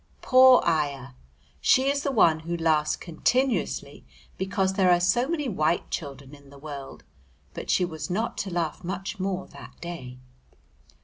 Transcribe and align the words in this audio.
Poor 0.23 0.63
ayah! 0.65 1.11
she 1.59 1.87
is 1.87 2.01
the 2.01 2.09
one 2.11 2.39
who 2.39 2.57
laughs 2.57 2.95
continuously 2.95 4.03
because 4.35 4.73
there 4.73 4.89
are 4.89 4.99
so 4.99 5.27
many 5.27 5.47
white 5.47 5.91
children 5.91 6.33
in 6.33 6.49
the 6.49 6.57
world, 6.57 7.03
but 7.53 7.69
she 7.69 7.85
was 7.85 8.09
not 8.09 8.35
to 8.39 8.49
laugh 8.49 8.83
much 8.83 9.19
more 9.19 9.45
that 9.45 9.79
day. 9.79 10.17